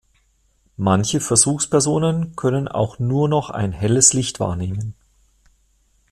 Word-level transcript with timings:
Manche 0.77 1.19
Versuchspersonen 1.21 2.35
können 2.35 2.67
auch 2.67 2.97
nur 2.97 3.29
noch 3.29 3.51
ein 3.51 3.71
helles 3.71 4.13
Licht 4.13 4.39
wahrnehmen. 4.39 4.95